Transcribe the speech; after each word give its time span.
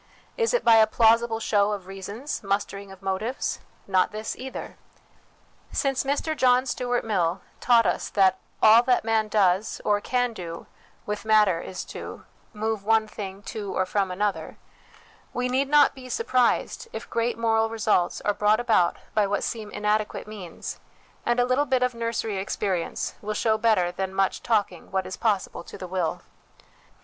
Is 0.35 0.51
it 0.55 0.65
by 0.65 0.77
a 0.77 0.87
plausible 0.87 1.39
show 1.39 1.73
of 1.73 1.85
reasons, 1.85 2.41
mustering 2.41 2.91
of 2.91 3.03
motives? 3.03 3.59
Not 3.85 4.11
this 4.11 4.35
either. 4.35 4.75
Since 5.71 6.03
Mr 6.05 6.35
John 6.35 6.65
Stuart 6.65 7.05
Mill 7.05 7.41
taught 7.59 7.85
us 7.85 8.09
that" 8.09 8.39
all 8.63 8.81
that 8.81 9.03
man 9.05 9.27
does, 9.27 9.79
or 9.85 10.01
can 10.01 10.33
do, 10.33 10.65
with 11.05 11.23
matter" 11.23 11.61
324 11.61 12.05
HOME 12.07 12.13
EDUCATION 12.15 12.27
is 12.33 12.53
to" 12.55 12.59
move 12.59 12.83
one 12.83 13.07
thing 13.07 13.43
to 13.43 13.75
or 13.77 13.85
from 13.85 14.09
another," 14.09 14.57
we 15.35 15.47
need 15.47 15.69
not 15.69 15.93
be 15.93 16.09
surprised 16.09 16.87
if 16.91 17.07
great 17.07 17.37
moral 17.37 17.69
results 17.69 18.21
are 18.21 18.33
brought 18.33 18.59
about 18.59 18.97
by 19.13 19.27
what 19.27 19.43
seem 19.43 19.69
inadequate 19.69 20.25
means; 20.27 20.79
and 21.27 21.39
a 21.39 21.45
little 21.45 21.65
bit 21.67 21.83
of 21.83 21.93
nursery 21.93 22.37
experience 22.37 23.13
will 23.21 23.35
show 23.35 23.55
better 23.55 23.91
than 23.91 24.15
much 24.15 24.41
talking 24.41 24.89
what 24.89 25.05
is 25.05 25.15
possible 25.15 25.63
to 25.63 25.77
the 25.77 25.85
will. 25.87 26.23